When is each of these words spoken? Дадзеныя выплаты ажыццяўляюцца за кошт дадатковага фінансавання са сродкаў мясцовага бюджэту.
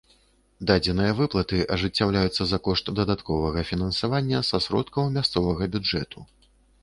Дадзеныя 0.69 1.11
выплаты 1.19 1.57
ажыццяўляюцца 1.75 2.43
за 2.53 2.59
кошт 2.69 2.85
дадатковага 2.99 3.65
фінансавання 3.71 4.39
са 4.49 4.63
сродкаў 4.69 5.03
мясцовага 5.19 5.63
бюджэту. 5.77 6.19